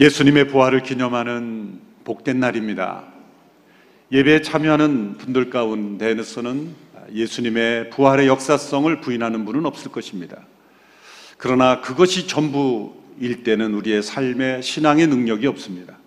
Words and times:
예수님의 0.00 0.48
부활을 0.48 0.82
기념하는 0.82 1.78
복된 2.04 2.40
날입니다. 2.40 3.04
예배에 4.10 4.40
참여하는 4.40 5.18
분들 5.18 5.50
가운데서는 5.50 6.70
예수님의 7.12 7.90
부활의 7.90 8.26
역사성을 8.26 8.98
부인하는 9.02 9.44
분은 9.44 9.66
없을 9.66 9.92
것입니다. 9.92 10.38
그러나 11.36 11.82
그것이 11.82 12.26
전부일 12.26 13.42
때는 13.44 13.74
우리의 13.74 14.02
삶에 14.02 14.62
신앙의 14.62 15.06
능력이 15.06 15.46
없습니다. 15.46 15.98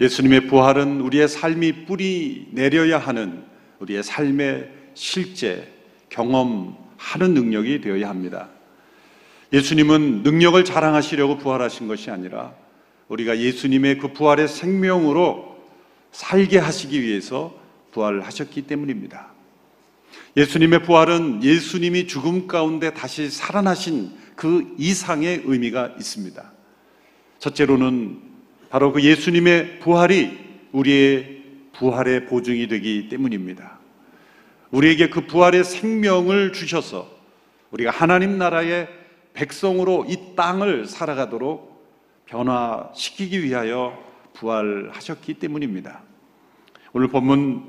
예수님의 0.00 0.46
부활은 0.46 1.02
우리의 1.02 1.28
삶이 1.28 1.84
뿌리 1.84 2.48
내려야 2.52 2.98
하는 2.98 3.42
우리의 3.80 4.02
삶의 4.02 4.70
실제 4.94 5.70
경험하는 6.08 7.34
능력이 7.34 7.82
되어야 7.82 8.08
합니다. 8.08 8.48
예수님은 9.52 10.22
능력을 10.22 10.64
자랑하시려고 10.64 11.36
부활하신 11.36 11.86
것이 11.86 12.10
아니라 12.10 12.63
우리가 13.14 13.38
예수님의 13.38 13.98
그 13.98 14.12
부활의 14.12 14.48
생명으로 14.48 15.56
살게 16.10 16.58
하시기 16.58 17.00
위해서 17.00 17.54
부활하셨기 17.92 18.62
때문입니다. 18.62 19.32
예수님의 20.36 20.82
부활은 20.82 21.44
예수님이 21.44 22.08
죽음 22.08 22.48
가운데 22.48 22.92
다시 22.92 23.30
살아나신 23.30 24.12
그 24.34 24.74
이상의 24.78 25.42
의미가 25.44 25.94
있습니다. 25.96 26.52
첫째로는 27.38 28.18
바로 28.70 28.92
그 28.92 29.00
예수님의 29.02 29.78
부활이 29.78 30.36
우리의 30.72 31.42
부활의 31.76 32.26
보증이 32.26 32.66
되기 32.66 33.08
때문입니다. 33.08 33.78
우리에게 34.72 35.08
그 35.08 35.26
부활의 35.26 35.62
생명을 35.62 36.52
주셔서 36.52 37.08
우리가 37.70 37.92
하나님 37.92 38.38
나라의 38.38 38.88
백성으로 39.34 40.06
이 40.08 40.34
땅을 40.34 40.86
살아가도록 40.86 41.73
변화시키기 42.26 43.42
위하여 43.42 43.98
부활하셨기 44.34 45.34
때문입니다. 45.34 46.00
오늘 46.92 47.08
본문 47.08 47.64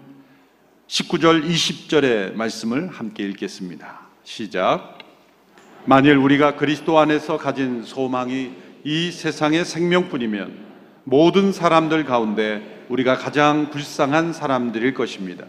19절 0.88 1.48
20절의 1.48 2.36
말씀을 2.36 2.89
함께 2.89 3.23
읽겠습니다. 3.23 4.02
시작. 4.23 5.00
만일 5.86 6.17
우리가 6.17 6.56
그리스도 6.56 7.00
안에서 7.00 7.38
가진 7.38 7.83
소망이 7.83 8.53
이 8.83 9.11
세상의 9.11 9.66
생명뿐이면 9.66 10.66
모든 11.03 11.52
사람들 11.52 12.06
가운데 12.06 12.86
우리가 12.89 13.17
가장 13.17 13.70
불쌍한 13.70 14.33
사람들일 14.33 14.94
것입니다. 14.94 15.45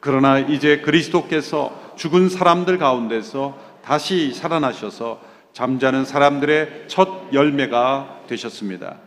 그러나 0.00 0.38
이제 0.38 0.80
그리스도께서 0.80 1.94
죽은 1.96 2.28
사람들 2.28 2.78
가운데서 2.78 3.58
다시 3.82 4.32
살아나셔서 4.32 5.20
잠자는 5.54 6.04
사람들의 6.04 6.86
첫 6.88 7.32
열매가 7.32 8.24
되셨습니다. 8.26 8.98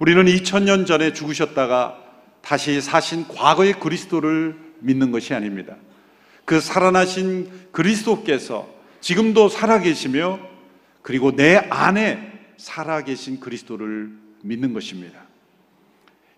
우리는 0.00 0.24
2000년 0.24 0.84
전에 0.84 1.12
죽으셨다가 1.12 1.96
다시 2.42 2.80
사신 2.80 3.28
과거의 3.28 3.74
그리스도를 3.74 4.56
믿는 4.80 5.12
것이 5.12 5.32
아닙니다. 5.32 5.76
그 6.44 6.60
살아나신 6.60 7.68
그리스도께서 7.70 8.68
지금도 9.00 9.48
살아계시며 9.48 10.40
그리고 11.02 11.36
내 11.36 11.56
안에 11.56 12.32
살아계신 12.56 13.38
그리스도를 13.38 14.10
믿는 14.42 14.72
것입니다. 14.72 15.20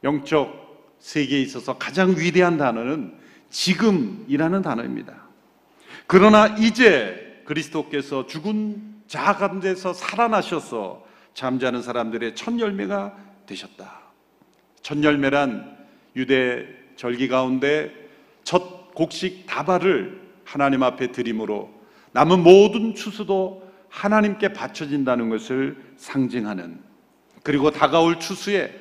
영적 0.04 0.96
세계에 0.98 1.40
있어서 1.40 1.78
가장 1.78 2.16
위대한 2.18 2.58
단어는 2.58 3.14
지금이라는 3.48 4.60
단어입니다. 4.60 5.14
그러나 6.06 6.48
이제 6.58 7.42
그리스도께서 7.46 8.26
죽은 8.26 8.92
자 9.12 9.36
가운데서 9.36 9.92
살아나셔서 9.92 11.04
잠자는 11.34 11.82
사람들의 11.82 12.34
첫 12.34 12.58
열매가 12.58 13.14
되셨다. 13.44 14.00
첫 14.80 15.04
열매란 15.04 15.76
유대 16.16 16.66
절기 16.96 17.28
가운데 17.28 17.92
첫 18.42 18.94
곡식 18.94 19.44
다발을 19.46 20.18
하나님 20.44 20.82
앞에 20.82 21.12
드림으로 21.12 21.68
남은 22.12 22.42
모든 22.42 22.94
추수도 22.94 23.70
하나님께 23.90 24.54
바쳐진다는 24.54 25.28
것을 25.28 25.76
상징하는 25.98 26.80
그리고 27.42 27.70
다가올 27.70 28.18
추수의 28.18 28.72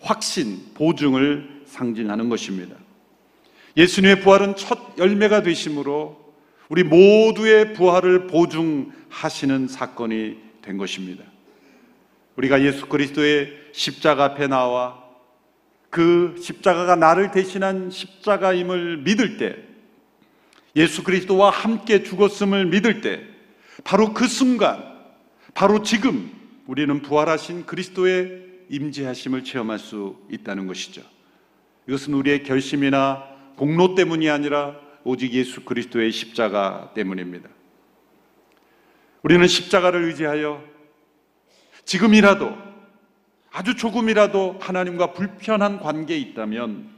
확신, 0.00 0.74
보증을 0.74 1.62
상징하는 1.66 2.28
것입니다. 2.28 2.74
예수님의 3.76 4.22
부활은 4.22 4.56
첫 4.56 4.98
열매가 4.98 5.44
되심으로 5.44 6.27
우리 6.68 6.82
모두의 6.82 7.72
부활을 7.72 8.26
보증하시는 8.26 9.68
사건이 9.68 10.36
된 10.62 10.76
것입니다. 10.76 11.24
우리가 12.36 12.62
예수 12.62 12.86
그리스도의 12.86 13.52
십자가 13.72 14.24
앞에 14.24 14.46
나와 14.46 15.02
그 15.90 16.36
십자가가 16.40 16.96
나를 16.96 17.30
대신한 17.30 17.90
십자가임을 17.90 18.98
믿을 18.98 19.38
때, 19.38 19.56
예수 20.76 21.02
그리스도와 21.02 21.50
함께 21.50 22.02
죽었음을 22.02 22.66
믿을 22.66 23.00
때, 23.00 23.22
바로 23.84 24.12
그 24.12 24.28
순간, 24.28 24.84
바로 25.54 25.82
지금 25.82 26.30
우리는 26.66 27.00
부활하신 27.00 27.64
그리스도의 27.64 28.44
임재하심을 28.68 29.44
체험할 29.44 29.78
수 29.78 30.16
있다는 30.30 30.66
것이죠. 30.66 31.00
이것은 31.88 32.12
우리의 32.12 32.42
결심이나 32.42 33.24
공로 33.56 33.94
때문이 33.94 34.28
아니라 34.28 34.76
오직 35.08 35.32
예수 35.32 35.64
그리스도의 35.64 36.12
십자가 36.12 36.92
때문입니다. 36.92 37.48
우리는 39.22 39.46
십자가를 39.46 40.04
의지하여 40.04 40.62
지금이라도 41.86 42.54
아주 43.50 43.74
조금이라도 43.74 44.58
하나님과 44.60 45.14
불편한 45.14 45.80
관계에 45.80 46.18
있다면 46.18 46.90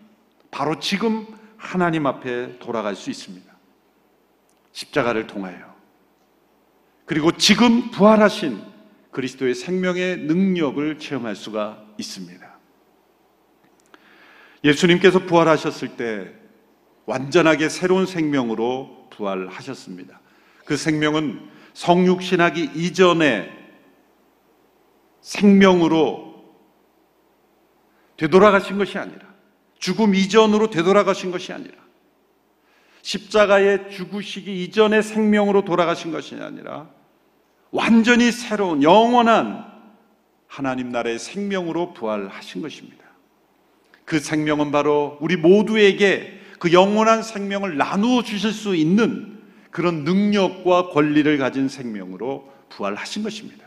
바로 0.50 0.80
지금 0.80 1.24
하나님 1.56 2.04
앞에 2.04 2.58
돌아갈 2.58 2.96
수 2.96 3.10
있습니다. 3.10 3.48
십자가를 4.72 5.28
통하여. 5.28 5.72
그리고 7.04 7.30
지금 7.36 7.92
부활하신 7.92 8.60
그리스도의 9.12 9.54
생명의 9.54 10.16
능력을 10.16 10.98
체험할 10.98 11.36
수가 11.36 11.80
있습니다. 11.96 12.58
예수님께서 14.64 15.20
부활하셨을 15.20 15.96
때 15.96 16.39
완전하게 17.10 17.68
새로운 17.68 18.06
생명으로 18.06 19.08
부활하셨습니다. 19.10 20.20
그 20.64 20.76
생명은 20.76 21.40
성육신하기 21.74 22.70
이전에 22.76 23.50
생명으로 25.20 26.44
되돌아가신 28.16 28.78
것이 28.78 28.96
아니라 28.96 29.22
죽음 29.80 30.14
이전으로 30.14 30.70
되돌아가신 30.70 31.32
것이 31.32 31.52
아니라 31.52 31.74
십자가에 33.02 33.88
죽으시기 33.88 34.62
이전의 34.64 35.02
생명으로 35.02 35.64
돌아가신 35.64 36.12
것이 36.12 36.36
아니라 36.36 36.90
완전히 37.72 38.30
새로운 38.30 38.84
영원한 38.84 39.66
하나님 40.46 40.90
나라의 40.90 41.18
생명으로 41.18 41.92
부활하신 41.92 42.62
것입니다. 42.62 43.04
그 44.04 44.20
생명은 44.20 44.70
바로 44.70 45.18
우리 45.20 45.36
모두에게 45.36 46.39
그 46.60 46.74
영원한 46.74 47.22
생명을 47.22 47.78
나누어 47.78 48.22
주실 48.22 48.52
수 48.52 48.76
있는 48.76 49.40
그런 49.70 50.04
능력과 50.04 50.90
권리를 50.90 51.38
가진 51.38 51.68
생명으로 51.68 52.52
부활하신 52.68 53.22
것입니다. 53.22 53.66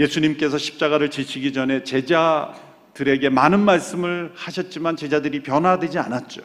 예수님께서 0.00 0.58
십자가를 0.58 1.10
지시기 1.10 1.52
전에 1.52 1.84
제자들에게 1.84 3.28
많은 3.30 3.60
말씀을 3.60 4.32
하셨지만 4.34 4.96
제자들이 4.96 5.44
변화되지 5.44 6.00
않았죠. 6.00 6.42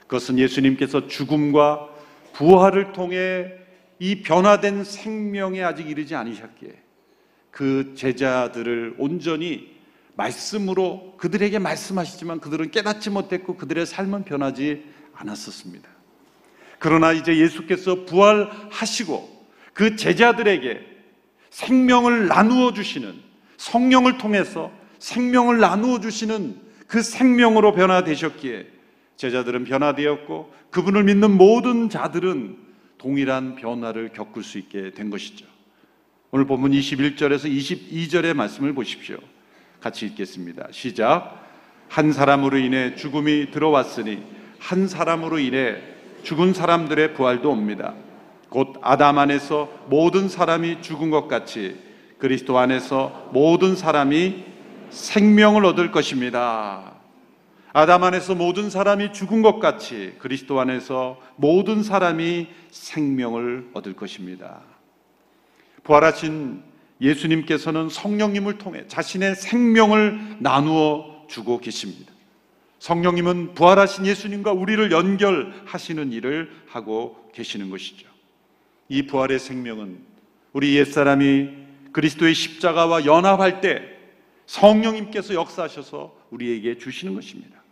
그것은 0.00 0.38
예수님께서 0.38 1.08
죽음과 1.08 1.88
부활을 2.34 2.92
통해 2.92 3.50
이 3.98 4.20
변화된 4.20 4.84
생명에 4.84 5.62
아직 5.62 5.88
이르지 5.88 6.14
않으셨기에 6.14 6.82
그 7.50 7.94
제자들을 7.96 8.96
온전히 8.98 9.75
말씀으로 10.16 11.14
그들에게 11.18 11.58
말씀하시지만 11.58 12.40
그들은 12.40 12.70
깨닫지 12.70 13.10
못했고 13.10 13.56
그들의 13.56 13.86
삶은 13.86 14.24
변하지 14.24 14.84
않았었습니다. 15.14 15.88
그러나 16.78 17.12
이제 17.12 17.36
예수께서 17.36 18.04
부활하시고 18.04 19.46
그 19.72 19.96
제자들에게 19.96 20.80
생명을 21.50 22.26
나누어 22.28 22.72
주시는 22.72 23.14
성령을 23.56 24.18
통해서 24.18 24.70
생명을 24.98 25.58
나누어 25.58 26.00
주시는 26.00 26.60
그 26.86 27.02
생명으로 27.02 27.72
변화되셨기에 27.74 28.66
제자들은 29.16 29.64
변화되었고 29.64 30.52
그분을 30.70 31.04
믿는 31.04 31.30
모든 31.36 31.88
자들은 31.88 32.58
동일한 32.98 33.56
변화를 33.56 34.12
겪을 34.12 34.42
수 34.42 34.58
있게 34.58 34.92
된 34.92 35.10
것이죠. 35.10 35.46
오늘 36.30 36.46
본문 36.46 36.72
21절에서 36.72 37.50
22절의 37.50 38.34
말씀을 38.34 38.74
보십시오. 38.74 39.18
같이 39.86 40.04
읽겠습니다. 40.06 40.66
시작. 40.72 41.46
한 41.88 42.12
사람으로 42.12 42.58
인해 42.58 42.96
죽음이 42.96 43.52
들어왔으니 43.52 44.20
한 44.58 44.88
사람으로 44.88 45.38
인해 45.38 45.76
죽은 46.24 46.54
사람들의 46.54 47.14
부활도 47.14 47.48
옵니다. 47.48 47.94
곧 48.48 48.74
아담 48.82 49.18
안에서 49.18 49.68
모든 49.88 50.28
사람이 50.28 50.82
죽은 50.82 51.10
것 51.10 51.28
같이 51.28 51.76
그리스도 52.18 52.58
안에서 52.58 53.30
모든 53.32 53.76
사람이 53.76 54.44
생명을 54.90 55.64
얻을 55.64 55.92
것입니다. 55.92 56.94
아담 57.72 58.02
안에서 58.02 58.34
모든 58.34 58.70
사람이 58.70 59.12
죽은 59.12 59.42
것 59.42 59.60
같이 59.60 60.14
그리스도 60.18 60.58
안에서 60.58 61.20
모든 61.36 61.84
사람이 61.84 62.48
생명을 62.72 63.70
얻을 63.72 63.92
것입니다. 63.94 64.62
부활하신 65.84 66.75
예수님께서는 67.00 67.88
성령님을 67.88 68.58
통해 68.58 68.84
자신의 68.88 69.34
생명을 69.36 70.36
나누어 70.40 71.26
주고 71.28 71.58
계십니다. 71.58 72.12
성령님은 72.78 73.54
부활하신 73.54 74.06
예수님과 74.06 74.52
우리를 74.52 74.90
연결하시는 74.92 76.12
일을 76.12 76.50
하고 76.68 77.28
계시는 77.32 77.70
것이죠. 77.70 78.06
이 78.88 79.06
부활의 79.06 79.38
생명은 79.38 79.98
우리 80.52 80.76
옛사람이 80.76 81.50
그리스도의 81.92 82.34
십자가와 82.34 83.04
연합할 83.06 83.60
때 83.60 83.82
성령님께서 84.46 85.34
역사하셔서 85.34 86.14
우리에게 86.30 86.78
주시는 86.78 87.14
것입니다. 87.14 87.62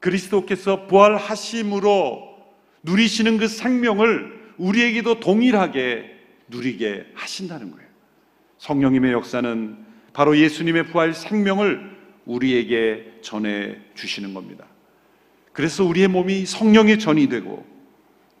그리스도께서 0.00 0.86
부활하심으로 0.86 2.36
누리시는 2.82 3.38
그 3.38 3.48
생명을 3.48 4.54
우리에게도 4.58 5.20
동일하게 5.20 6.16
누리게 6.48 7.06
하신다는 7.14 7.72
거예요. 7.72 7.85
성령님의 8.58 9.12
역사는 9.12 9.86
바로 10.12 10.36
예수님의 10.36 10.86
부활 10.86 11.12
생명을 11.12 11.96
우리에게 12.24 13.18
전해 13.22 13.76
주시는 13.94 14.34
겁니다. 14.34 14.64
그래서 15.52 15.84
우리의 15.84 16.08
몸이 16.08 16.46
성령의 16.46 16.98
전이 16.98 17.28
되고 17.28 17.66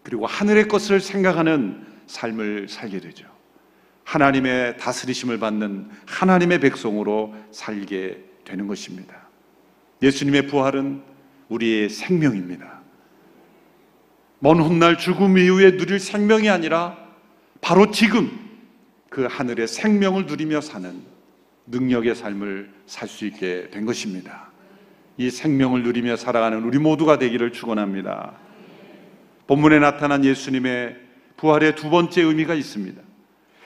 그리고 0.02 0.26
하늘의 0.26 0.68
것을 0.68 1.00
생각하는 1.00 1.84
삶을 2.06 2.68
살게 2.68 3.00
되죠. 3.00 3.26
하나님의 4.04 4.78
다스리심을 4.78 5.38
받는 5.38 5.88
하나님의 6.06 6.60
백성으로 6.60 7.34
살게 7.50 8.22
되는 8.44 8.66
것입니다. 8.68 9.28
예수님의 10.02 10.46
부활은 10.46 11.02
우리의 11.48 11.90
생명입니다. 11.90 12.80
먼 14.38 14.60
훗날 14.60 14.98
죽음 14.98 15.38
이후에 15.38 15.76
누릴 15.76 15.98
생명이 15.98 16.48
아니라 16.48 16.96
바로 17.60 17.90
지금 17.90 18.45
그 19.08 19.26
하늘의 19.26 19.68
생명을 19.68 20.26
누리며 20.26 20.60
사는 20.60 21.02
능력의 21.66 22.14
삶을 22.14 22.70
살 22.86 23.08
수 23.08 23.26
있게 23.26 23.70
된 23.70 23.84
것입니다. 23.86 24.50
이 25.16 25.30
생명을 25.30 25.82
누리며 25.82 26.16
살아가는 26.16 26.62
우리 26.62 26.78
모두가 26.78 27.18
되기를 27.18 27.52
축원합니다. 27.52 28.34
본문에 29.46 29.78
나타난 29.78 30.24
예수님의 30.24 30.96
부활의 31.36 31.74
두 31.74 31.90
번째 31.90 32.22
의미가 32.22 32.54
있습니다. 32.54 33.00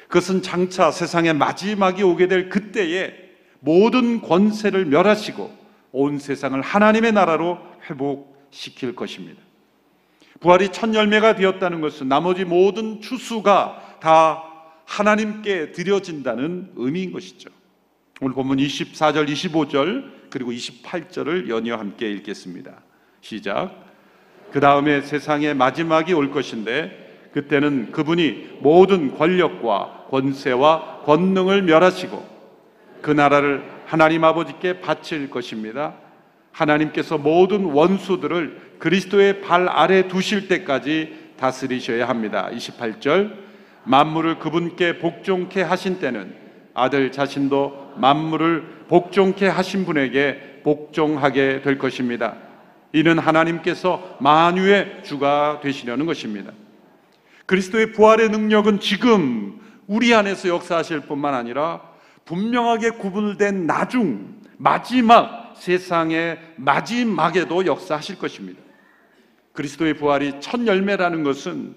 그것은 0.09 0.43
장차 0.43 0.91
세상의 0.91 1.35
마지막이 1.35 2.03
오게 2.03 2.29
될 2.29 2.49
그때에 2.49 3.15
모든 3.61 4.21
권세를 4.21 4.87
멸하시고 4.87 5.59
온 5.93 6.19
세상을 6.19 6.61
하나님의 6.61 7.13
나라로 7.13 7.59
회복시킬 7.89 8.95
것입니다. 8.95 9.41
부활이 10.41 10.71
첫 10.71 10.95
열매가 10.95 11.37
되었다는 11.37 11.81
것은 11.81 12.09
나머지 12.09 12.45
모든 12.45 13.01
추수가 13.01 13.99
다 14.01 14.50
하나님께 14.91 15.71
드려진다는 15.71 16.73
의미인 16.75 17.13
것이죠. 17.13 17.49
오늘 18.21 18.35
본문 18.35 18.57
24절, 18.59 19.29
25절, 19.29 20.31
그리고 20.31 20.51
28절을 20.51 21.49
연이어 21.49 21.77
함께 21.77 22.11
읽겠습니다. 22.11 22.83
시작. 23.21 23.73
그 24.51 24.59
다음에 24.59 25.01
세상의 25.01 25.55
마지막이 25.55 26.13
올 26.13 26.33
것인데, 26.33 27.31
그때는 27.33 27.93
그분이 27.93 28.59
모든 28.63 29.17
권력과 29.17 30.07
권세와 30.11 31.03
권능을 31.05 31.63
멸하시고, 31.63 32.29
그 33.01 33.13
나라를 33.13 33.63
하나님 33.87 34.25
아버지께 34.25 34.81
바칠 34.81 35.31
것입니다. 35.31 35.95
하나님께서 36.51 37.17
모든 37.17 37.67
원수들을 37.67 38.75
그리스도의 38.81 39.41
발 39.41 39.69
아래 39.69 40.09
두실 40.09 40.49
때까지 40.49 41.31
다스리셔야 41.39 42.09
합니다. 42.09 42.51
28절. 42.53 43.50
만물을 43.85 44.39
그분께 44.39 44.99
복종케 44.99 45.63
하신 45.63 45.99
때는 45.99 46.35
아들 46.75 47.13
자신도 47.13 47.95
만물을 47.97 48.87
복종케 48.89 49.47
하신 49.47 49.85
분에게 49.85 50.61
복종하게 50.63 51.63
될 51.63 51.79
것입니다. 51.79 52.37
이는 52.93 53.19
하나님께서 53.19 54.17
만유의 54.21 55.03
주가 55.05 55.61
되시려는 55.63 56.07
것입니다. 56.07 56.53
그리스도의 57.47 57.93
부활의 57.93 58.31
능력은 58.31 58.81
지금 58.81 59.61
우리 59.87 60.15
안에서 60.15 60.49
역사하실 60.49 61.01
뿐만 61.01 61.35
아니라 61.35 61.83
분명하게 62.25 62.91
구분된 62.91 63.67
나중 63.67 64.41
마지막 64.57 65.55
세상의 65.57 66.39
마지막에도 66.57 67.67
역사하실 67.67 68.19
것입니다. 68.19 68.61
그리스도의 69.53 69.95
부활이 69.95 70.35
첫 70.41 70.65
열매라는 70.67 71.25
것은 71.25 71.75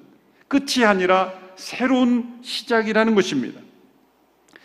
끝이 0.48 0.86
아니라 0.86 1.34
새로운 1.56 2.40
시작이라는 2.42 3.16
것입니다. 3.16 3.60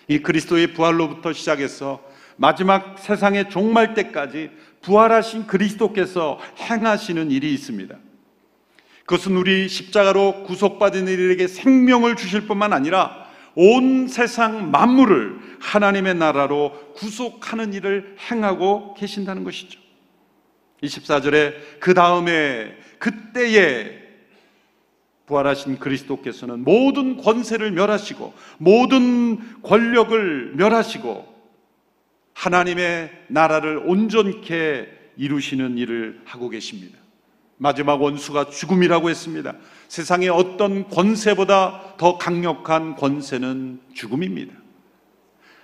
이 0.09 0.21
그리스도의 0.21 0.73
부활로부터 0.73 1.33
시작해서 1.33 2.03
마지막 2.37 2.99
세상의 2.99 3.51
종말 3.51 3.95
때까지 3.95 4.51
부활하신 4.83 5.47
그리스도께서 5.47 6.39
행하시는 6.59 7.31
일이 7.31 7.53
있습니다. 7.53 7.97
그것은 9.01 9.37
우리 9.37 9.69
십자가로 9.69 10.45
구속받은 10.45 11.09
이들에게 11.09 11.49
생명을 11.49 12.17
주실 12.17 12.47
뿐만 12.47 12.73
아니라 12.73 13.27
온 13.55 14.07
세상 14.07 14.71
만물을 14.71 15.59
하나님의 15.61 16.15
나라로 16.15 16.93
구속하는 16.95 17.73
일을 17.73 18.17
행하고 18.31 18.95
계신다는 18.95 19.45
것이죠. 19.45 19.81
24절에 20.83 21.55
그 21.81 21.93
다음에 21.95 22.77
그때에 22.99 24.08
부활하신 25.29 25.79
그리스도께서는 25.79 26.65
모든 26.65 27.19
권세를 27.19 27.71
멸하시고 27.71 28.35
모든 28.59 29.63
권력을 29.63 30.55
멸하시고 30.57 31.39
하나님의 32.33 33.11
나라를 33.29 33.83
온전케 33.85 34.89
이루시는 35.17 35.77
일을 35.79 36.23
하고 36.25 36.49
계십니다. 36.49 36.99
마지막 37.59 38.01
원수가 38.01 38.51
죽음이라고 38.51 39.11
했습니다. 39.11 39.55
세상의 39.89 40.29
어떤 40.29 40.89
권세보다 40.89 41.97
더 41.97 42.17
강력한 42.17 42.95
권세는 42.95 43.81
죽음입니다. 43.95 44.55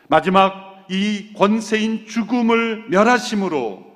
마지막 0.08 0.86
이 0.90 1.32
권세인 1.34 2.06
죽음을 2.06 2.88
멸하심으로 2.88 3.94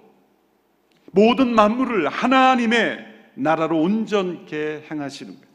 모든 1.10 1.54
만물을 1.54 2.08
하나님의 2.08 3.06
나라로 3.34 3.80
온전케 3.80 4.84
행하시는 4.90 5.32
거예요. 5.32 5.47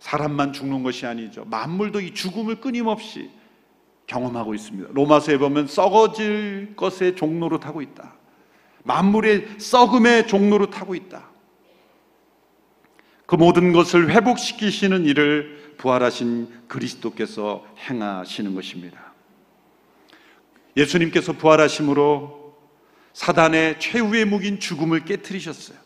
사람만 0.00 0.52
죽는 0.52 0.82
것이 0.82 1.06
아니죠. 1.06 1.44
만물도 1.46 2.00
이 2.00 2.14
죽음을 2.14 2.60
끊임없이 2.60 3.30
경험하고 4.06 4.54
있습니다. 4.54 4.90
로마서에 4.92 5.38
보면 5.38 5.66
썩어질 5.66 6.74
것의 6.76 7.16
종로로 7.16 7.60
타고 7.60 7.82
있다. 7.82 8.14
만물의 8.84 9.58
썩음의 9.58 10.28
종로로 10.28 10.70
타고 10.70 10.94
있다. 10.94 11.28
그 13.26 13.34
모든 13.34 13.72
것을 13.72 14.10
회복시키시는 14.10 15.04
일을 15.04 15.74
부활하신 15.76 16.66
그리스도께서 16.68 17.66
행하시는 17.88 18.54
것입니다. 18.54 19.12
예수님께서 20.76 21.34
부활하심으로 21.34 22.56
사단의 23.12 23.80
최후의 23.80 24.24
무기인 24.24 24.60
죽음을 24.60 25.04
깨뜨리셨어요. 25.04 25.76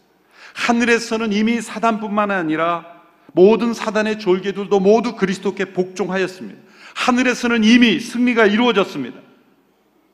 하늘에서는 0.54 1.32
이미 1.32 1.60
사단뿐만 1.60 2.30
아니라 2.30 2.91
모든 3.32 3.74
사단의 3.74 4.18
졸개들도 4.18 4.78
모두 4.80 5.16
그리스도께 5.16 5.66
복종하였습니다. 5.72 6.60
하늘에서는 6.94 7.64
이미 7.64 7.98
승리가 7.98 8.46
이루어졌습니다. 8.46 9.18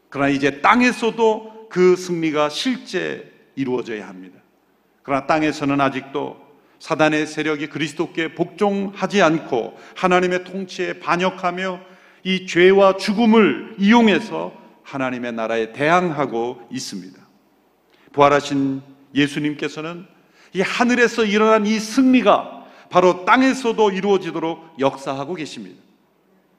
그러나 0.08 0.30
이제 0.30 0.60
땅에서도 0.60 1.68
그 1.68 1.96
승리가 1.96 2.48
실제 2.48 3.30
이루어져야 3.56 4.08
합니다. 4.08 4.38
그러나 5.02 5.26
땅에서는 5.26 5.80
아직도 5.80 6.48
사단의 6.78 7.26
세력이 7.26 7.68
그리스도께 7.68 8.34
복종하지 8.34 9.20
않고 9.20 9.76
하나님의 9.96 10.44
통치에 10.44 11.00
반역하며 11.00 11.80
이 12.24 12.46
죄와 12.46 12.96
죽음을 12.96 13.76
이용해서 13.78 14.52
하나님의 14.84 15.32
나라에 15.32 15.72
대항하고 15.72 16.68
있습니다. 16.70 17.18
부활하신 18.12 18.82
예수님께서는 19.14 20.06
이 20.54 20.60
하늘에서 20.60 21.24
일어난 21.24 21.66
이 21.66 21.78
승리가 21.78 22.57
바로 22.90 23.24
땅에서도 23.24 23.90
이루어지도록 23.90 24.76
역사하고 24.78 25.34
계십니다. 25.34 25.80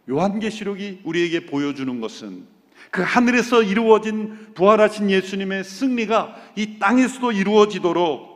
요한계시록이 0.10 1.02
우리에게 1.04 1.46
보여주는 1.46 2.00
것은 2.02 2.46
그 2.92 3.02
하늘에서 3.02 3.62
이루어진 3.62 4.54
부활하신 4.56 5.12
예수님의 5.12 5.64
승리가 5.64 6.36
이 6.56 6.80
땅에서도 6.80 7.32
이루어지도록 7.32 8.30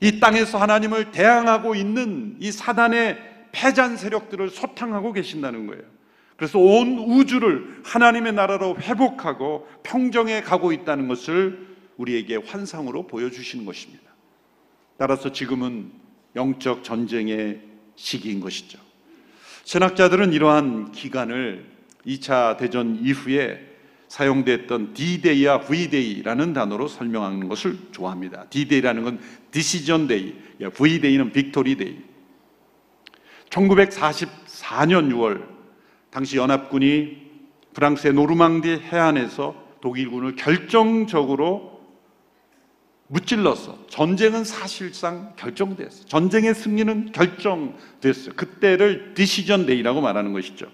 이 0.00 0.18
땅에서 0.18 0.58
하나님을 0.58 1.12
대항하고 1.12 1.76
있는 1.76 2.36
이 2.40 2.50
사단의 2.50 3.18
패잔 3.52 3.96
세력들을 3.96 4.50
소탕하고 4.50 5.12
계신다는 5.12 5.68
거예요. 5.68 5.82
그래서 6.36 6.58
온 6.58 6.98
우주를 6.98 7.82
하나님의 7.84 8.32
나라로 8.32 8.78
회복하고 8.80 9.68
평정해 9.84 10.40
가고 10.40 10.72
있다는 10.72 11.06
것을 11.06 11.68
우리에게 11.98 12.36
환상으로 12.36 13.06
보여주시는 13.06 13.64
것입니다. 13.64 14.02
따라서 14.96 15.30
지금은 15.30 16.01
영적 16.36 16.84
전쟁의 16.84 17.60
시기인 17.96 18.40
것이죠. 18.40 18.78
신학자들은 19.64 20.32
이러한 20.32 20.92
기간을 20.92 21.66
2차 22.06 22.56
대전 22.56 22.98
이후에 23.02 23.72
사용됐던 24.08 24.92
D-Day와 24.92 25.60
V-Day라는 25.62 26.52
단어로 26.52 26.88
설명하는 26.88 27.48
것을 27.48 27.78
좋아합니다. 27.92 28.46
D-Day라는 28.50 29.04
건 29.04 29.20
Decision 29.50 30.06
Day, 30.06 30.34
V-Day는 30.74 31.32
Victory 31.32 31.76
Day. 31.76 31.98
1944년 33.48 35.10
6월 35.12 35.46
당시 36.10 36.36
연합군이 36.36 37.22
프랑스의 37.72 38.12
노르망디 38.12 38.68
해안에서 38.68 39.54
독일군을 39.80 40.36
결정적으로 40.36 41.71
무찔러서 43.12 43.78
전쟁은 43.90 44.42
사실상 44.44 45.34
결정됐어요. 45.36 46.06
전쟁의 46.06 46.54
승리는 46.54 47.12
결정됐어요. 47.12 48.34
그때를 48.34 49.12
Decision 49.12 49.66
Day라고 49.66 50.00
말하는 50.00 50.32
것이죠. 50.32 50.66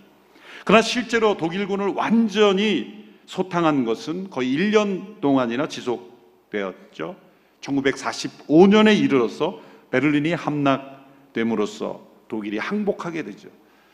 그러나 0.64 0.80
실제로 0.80 1.36
독일군을 1.36 1.88
완전히 1.88 3.06
소탕한 3.26 3.84
것은 3.84 4.30
거의 4.30 4.56
1년 4.56 5.20
동안이나 5.20 5.66
지속되었죠. 5.66 7.16
1945년에 7.60 8.96
이르러서 8.96 9.60
베를린이 9.90 10.32
함락됨으로써 10.34 12.06
독일이 12.28 12.58
항복하게 12.58 13.24
되죠. 13.24 13.48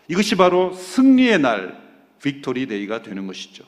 이것이 0.09 0.37
바로 0.37 0.75
승리의 0.75 1.41
날, 1.41 1.83
Victory 2.23 2.67
Day가 2.67 3.01
되는 3.01 3.27
것이죠. 3.27 3.65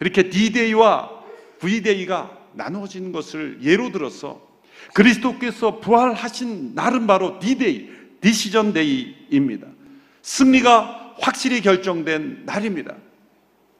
이렇게 0.00 0.30
D-Day와 0.30 1.10
V-Day가 1.58 2.39
나누어진 2.54 3.12
것을 3.12 3.58
예로 3.62 3.92
들어서 3.92 4.40
그리스도께서 4.94 5.80
부활하신 5.80 6.74
날은 6.74 7.06
바로 7.06 7.38
D-Day, 7.38 7.88
Decision 8.20 8.72
Day입니다. 8.72 9.66
승리가 10.22 11.14
확실히 11.20 11.60
결정된 11.60 12.44
날입니다. 12.46 12.94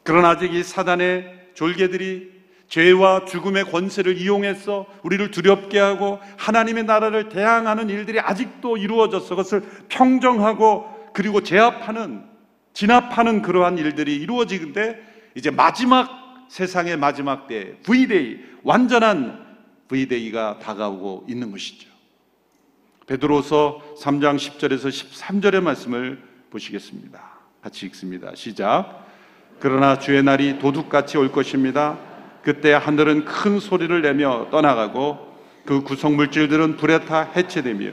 그러나 0.03 0.31
아직 0.31 0.55
이 0.55 0.63
사단의 0.63 1.51
졸개들이 1.55 2.41
죄와 2.69 3.25
죽음의 3.25 3.65
권세를 3.65 4.17
이용해서 4.17 4.87
우리를 5.03 5.31
두렵게 5.33 5.79
하고 5.79 6.21
하나님의 6.37 6.85
나라를 6.85 7.29
대항하는 7.29 7.91
일들이 7.91 8.21
아직도 8.21 8.77
이루어져서 8.77 9.31
그것을 9.31 9.63
평정하고 9.89 11.11
그리고 11.13 11.43
제압하는 11.43 12.25
진압하는 12.73 13.43
그러한 13.43 13.77
일들이 13.79 14.15
이루어지는데 14.17 14.97
이제 15.35 15.51
마지막 15.51 16.20
세상의 16.51 16.97
마지막 16.97 17.47
때 17.47 17.77
V-데이 17.85 18.39
완전한 18.65 19.47
V-데이가 19.87 20.59
다가오고 20.59 21.27
있는 21.29 21.53
것이죠. 21.53 21.89
베드로서 23.07 23.81
3장 23.97 24.37
10절에서 24.37 24.89
13절의 24.89 25.61
말씀을 25.63 26.21
보시겠습니다. 26.51 27.21
같이 27.63 27.87
읽습니다. 27.87 28.33
시작. 28.35 29.07
그러나 29.61 30.01
주의 30.01 30.23
날이 30.25 30.59
도둑같이 30.59 31.19
올 31.19 31.31
것입니다. 31.31 31.97
그때 32.43 32.73
하늘은 32.73 33.27
큰 33.27 33.61
소리를 33.61 34.03
내며 34.03 34.49
떠나가고 34.51 35.37
그 35.65 35.83
구성 35.83 36.17
물질들은 36.17 36.79
불에 36.79 37.05
타 37.05 37.23
해체되며 37.23 37.93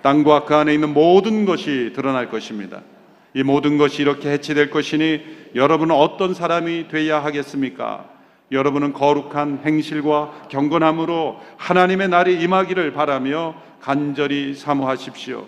땅과 0.00 0.46
그 0.46 0.54
안에 0.54 0.72
있는 0.72 0.94
모든 0.94 1.44
것이 1.44 1.92
드러날 1.94 2.30
것입니다. 2.30 2.80
이 3.34 3.42
모든 3.42 3.78
것이 3.78 4.02
이렇게 4.02 4.30
해체될 4.30 4.70
것이니 4.70 5.52
여러분은 5.54 5.94
어떤 5.94 6.34
사람이 6.34 6.88
되어야 6.88 7.22
하겠습니까? 7.24 8.04
여러분은 8.50 8.94
거룩한 8.94 9.60
행실과 9.64 10.46
경건함으로 10.48 11.38
하나님의 11.56 12.08
날이 12.08 12.40
임하기를 12.42 12.92
바라며 12.92 13.54
간절히 13.80 14.54
사모하십시오. 14.54 15.46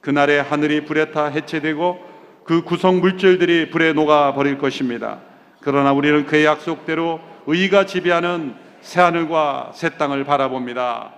그날에 0.00 0.40
하늘이 0.40 0.84
불에 0.84 1.10
타 1.12 1.26
해체되고 1.26 2.12
그 2.44 2.62
구성 2.62 3.00
물질들이 3.00 3.70
불에 3.70 3.92
녹아 3.92 4.34
버릴 4.34 4.58
것입니다. 4.58 5.20
그러나 5.60 5.92
우리는 5.92 6.26
그의 6.26 6.44
약속대로 6.44 7.20
의가 7.46 7.86
지배하는 7.86 8.54
새 8.80 9.00
하늘과 9.00 9.72
새 9.74 9.90
땅을 9.90 10.24
바라봅니다. 10.24 11.12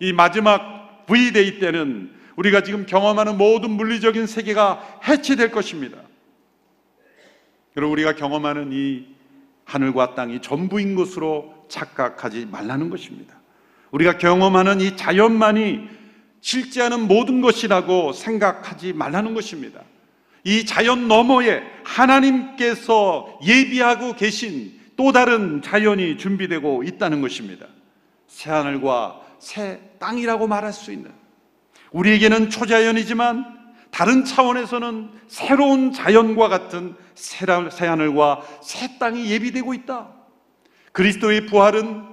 이 0.00 0.12
마지막 0.12 1.04
V데이 1.06 1.58
때는 1.58 2.10
우리가 2.36 2.62
지금 2.62 2.86
경험하는 2.86 3.38
모든 3.38 3.70
물리적인 3.70 4.26
세계가 4.26 5.00
해체될 5.06 5.50
것입니다. 5.50 5.98
여러분 7.76 7.92
우리가 7.92 8.14
경험하는 8.14 8.70
이 8.72 9.06
하늘과 9.64 10.14
땅이 10.14 10.42
전부인 10.42 10.94
것으로 10.94 11.66
착각하지 11.68 12.46
말라는 12.46 12.90
것입니다. 12.90 13.34
우리가 13.90 14.18
경험하는 14.18 14.80
이 14.80 14.96
자연만이 14.96 15.88
실제하는 16.40 17.08
모든 17.08 17.40
것이라고 17.40 18.12
생각하지 18.12 18.92
말라는 18.92 19.34
것입니다. 19.34 19.80
이 20.44 20.66
자연 20.66 21.08
너머에 21.08 21.62
하나님께서 21.84 23.38
예비하고 23.42 24.14
계신 24.14 24.78
또 24.96 25.10
다른 25.10 25.62
자연이 25.62 26.18
준비되고 26.18 26.82
있다는 26.82 27.22
것입니다. 27.22 27.66
새하늘과 28.26 29.22
새 29.38 29.80
땅이라고 29.98 30.46
말할 30.46 30.72
수 30.72 30.92
있는 30.92 31.10
우리에게는 31.94 32.50
초자연이지만 32.50 33.54
다른 33.90 34.24
차원에서는 34.24 35.10
새로운 35.28 35.92
자연과 35.92 36.48
같은 36.48 36.96
새 37.14 37.46
하늘과 37.46 38.42
새 38.60 38.98
땅이 38.98 39.30
예비되고 39.30 39.72
있다. 39.74 40.08
그리스도의 40.90 41.46
부활은 41.46 42.04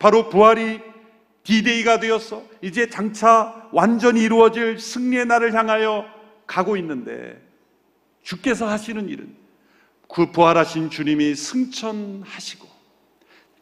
바로 0.00 0.28
부활이 0.28 0.80
디데이가 1.44 2.00
되어서 2.00 2.42
이제 2.60 2.90
장차 2.90 3.68
완전히 3.72 4.22
이루어질 4.22 4.80
승리의 4.80 5.26
날을 5.26 5.54
향하여 5.54 6.04
가고 6.46 6.76
있는데 6.76 7.40
주께서 8.24 8.68
하시는 8.68 9.08
일은 9.08 9.36
그 10.12 10.32
부활하신 10.32 10.90
주님이 10.90 11.36
승천하시고 11.36 12.68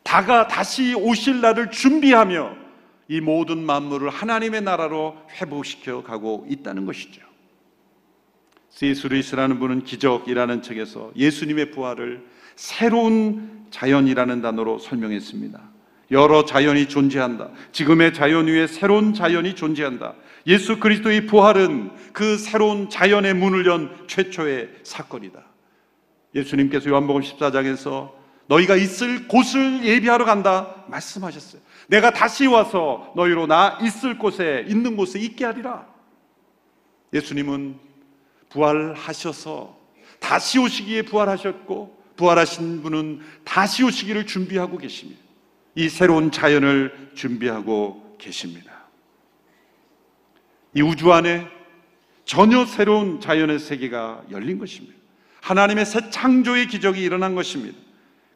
다가 0.03 0.49
다시 0.49 0.95
오실 0.95 1.43
날을 1.43 1.71
준비하며 1.71 2.68
이 3.09 3.21
모든 3.21 3.65
만물을 3.65 4.11
하나님의 4.11 4.63
나라로 4.63 5.17
회복시켜 5.41 6.03
가고 6.03 6.47
있다는 6.49 6.85
것이죠. 6.85 7.23
C.S. 8.71 9.07
루이스라는 9.09 9.59
분은 9.59 9.85
기적이라는 9.85 10.63
책에서 10.63 11.11
예수님의 11.17 11.71
부활을 11.71 12.25
새로운 12.55 13.67
자연이라는 13.71 14.43
단어로 14.43 14.79
설명했습니다. 14.79 15.61
여러 16.11 16.45
자연이 16.45 16.89
존재한다. 16.89 17.51
지금의 17.73 18.15
자연 18.15 18.47
위에 18.47 18.67
새로운 18.67 19.15
자연이 19.15 19.55
존재한다. 19.55 20.15
예수 20.47 20.79
그리스도의 20.79 21.27
부활은 21.27 21.91
그 22.13 22.39
새로운 22.39 22.89
자연의 22.89 23.35
문을 23.35 23.67
연 23.67 24.07
최초의 24.07 24.71
사건이다. 24.83 25.45
예수님께서 26.35 26.91
요한복음 26.91 27.23
14장에서 27.23 28.18
너희가 28.49 28.77
있을 28.77 29.29
곳을 29.29 29.85
예비하러 29.85 30.25
간다 30.25 30.85
말씀하셨어요. 30.89 31.61
내가 31.87 32.11
다시 32.11 32.47
와서 32.47 33.13
너희로 33.15 33.47
나 33.47 33.79
있을 33.83 34.19
곳에 34.19 34.65
있는 34.69 34.97
곳에 34.97 35.19
있게 35.19 35.45
하리라. 35.45 35.87
예수님은 37.13 37.79
부활하셔서 38.49 39.79
다시 40.19 40.59
오시기에 40.59 41.03
부활하셨고 41.03 41.97
부활하신 42.17 42.83
분은 42.83 43.21
다시 43.45 43.85
오시기를 43.85 44.27
준비하고 44.27 44.79
계십니다. 44.79 45.21
이 45.75 45.89
새로운 45.89 46.31
자연을 46.31 47.13
준비하고 47.15 48.17
계십니다. 48.19 48.73
이 50.75 50.83
우주 50.83 51.13
안에 51.13 51.47
전혀 52.25 52.65
새로운 52.67 53.21
자연의 53.21 53.59
세계가 53.59 54.25
열린 54.31 54.59
것입니다. 54.59 54.97
하나님의 55.41 55.87
새 55.87 56.11
창조의 56.11 56.67
기적이 56.67 57.03
일어난 57.03 57.35
것입니다. 57.35 57.79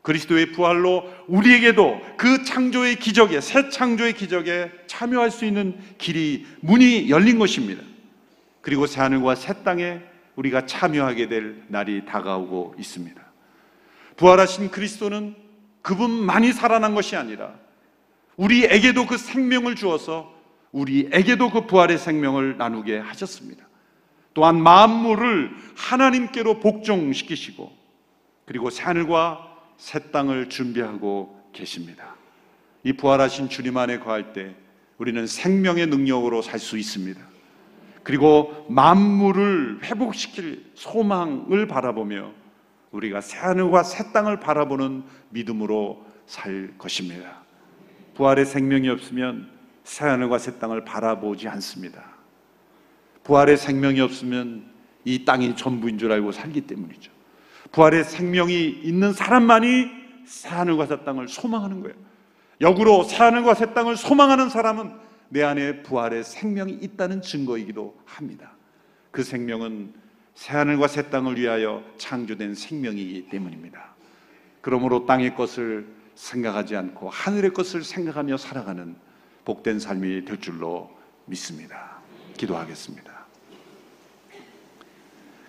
그리스도의 0.02 0.52
부활로 0.52 1.08
우리에게도 1.28 2.00
그 2.16 2.44
창조의 2.44 2.96
기적에, 2.96 3.40
새 3.40 3.68
창조의 3.68 4.14
기적에 4.14 4.70
참여할 4.88 5.30
수 5.30 5.44
있는 5.44 5.78
길이, 5.96 6.44
문이 6.60 7.08
열린 7.08 7.38
것입니다. 7.38 7.82
그리고 8.60 8.86
새 8.86 9.00
하늘과 9.00 9.36
새 9.36 9.62
땅에 9.62 10.00
우리가 10.36 10.66
참여하게 10.66 11.28
될 11.28 11.62
날이 11.68 12.04
다가오고 12.04 12.74
있습니다. 12.78 13.20
부활하신 14.16 14.70
그리스도는 14.70 15.36
그분만이 15.82 16.52
살아난 16.52 16.94
것이 16.94 17.16
아니라 17.16 17.54
우리에게도 18.36 19.06
그 19.06 19.18
생명을 19.18 19.76
주어서 19.76 20.32
우리에게도 20.72 21.50
그 21.50 21.66
부활의 21.66 21.98
생명을 21.98 22.56
나누게 22.56 22.98
하셨습니다. 22.98 23.66
또한 24.34 24.60
만물을 24.62 25.50
하나님께로 25.76 26.60
복종시키시고 26.60 27.70
그리고 28.46 28.68
하늘과 28.70 29.51
새 29.76 30.10
땅을 30.10 30.48
준비하고 30.48 31.40
계십니다. 31.52 32.14
이 32.84 32.92
부활하신 32.92 33.48
주님 33.48 33.76
안에 33.76 33.98
거할 33.98 34.32
때 34.32 34.54
우리는 34.98 35.26
생명의 35.26 35.86
능력으로 35.86 36.42
살 36.42 36.60
수 36.60 36.78
있습니다. 36.78 37.20
그리고 38.02 38.66
만물을 38.68 39.80
회복시킬 39.84 40.72
소망을 40.74 41.66
바라보며 41.66 42.32
우리가 42.90 43.20
새 43.20 43.38
하늘과 43.38 43.84
새 43.84 44.12
땅을 44.12 44.40
바라보는 44.40 45.04
믿음으로 45.30 46.04
살 46.26 46.74
것입니다. 46.78 47.42
부활의 48.14 48.44
생명이 48.44 48.88
없으면 48.88 49.50
새 49.84 50.04
하늘과 50.04 50.38
새 50.38 50.58
땅을 50.58 50.84
바라보지 50.84 51.48
않습니다. 51.48 52.12
부활의 53.24 53.56
생명이 53.56 54.00
없으면 54.00 54.70
이 55.04 55.24
땅이 55.24 55.56
전부인 55.56 55.98
줄 55.98 56.12
알고 56.12 56.32
살기 56.32 56.62
때문이죠. 56.62 57.10
부활의 57.70 58.04
생명이 58.04 58.80
있는 58.82 59.12
사람만이 59.12 60.02
새 60.26 60.48
하늘과 60.48 60.86
새 60.86 61.04
땅을 61.04 61.28
소망하는 61.28 61.80
거예요. 61.82 61.96
역으로 62.60 63.04
새 63.04 63.16
하늘과 63.16 63.54
새 63.54 63.72
땅을 63.74 63.96
소망하는 63.96 64.48
사람은 64.48 64.92
내 65.28 65.42
안에 65.42 65.82
부활의 65.82 66.24
생명이 66.24 66.72
있다는 66.82 67.22
증거이기도 67.22 67.96
합니다. 68.04 68.52
그 69.10 69.22
생명은 69.22 69.94
새 70.34 70.52
하늘과 70.54 70.88
새 70.88 71.10
땅을 71.10 71.38
위하여 71.38 71.82
창조된 71.98 72.54
생명이기 72.54 73.28
때문입니다. 73.30 73.94
그러므로 74.60 75.06
땅의 75.06 75.34
것을 75.34 75.86
생각하지 76.14 76.76
않고 76.76 77.10
하늘의 77.10 77.52
것을 77.52 77.82
생각하며 77.82 78.36
살아가는 78.36 78.94
복된 79.44 79.78
삶이 79.78 80.24
될 80.24 80.40
줄로 80.40 80.90
믿습니다. 81.26 81.98
기도하겠습니다. 82.36 83.21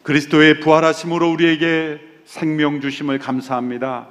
그리스도의 0.03 0.59
부활하심으로 0.59 1.31
우리에게 1.31 1.99
생명 2.25 2.81
주심을 2.81 3.19
감사합니다. 3.19 4.09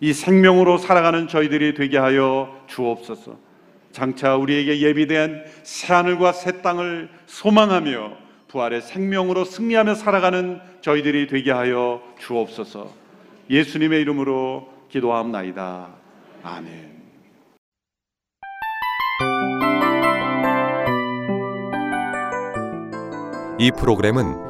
이 0.00 0.12
생명으로 0.12 0.78
살아가는 0.78 1.28
저희들이 1.28 1.74
되게 1.74 1.96
하여 1.98 2.62
주옵소서. 2.66 3.36
장차 3.92 4.36
우리에게 4.36 4.80
예비된 4.80 5.44
새 5.62 5.94
하늘과 5.94 6.32
새 6.32 6.62
땅을 6.62 7.08
소망하며 7.26 8.12
부활의 8.48 8.82
생명으로 8.82 9.44
승리하며 9.44 9.94
살아가는 9.94 10.60
저희들이 10.82 11.26
되게 11.26 11.50
하여 11.50 12.02
주옵소서. 12.18 12.92
예수님의 13.48 14.00
이름으로 14.02 14.68
기도함나이다. 14.90 15.88
아멘. 16.42 17.00
이 23.58 23.70
프로그램은 23.78 24.49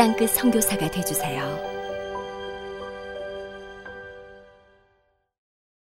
땅끝 0.00 0.30
성교사가 0.30 0.90
되주세요 0.90 1.69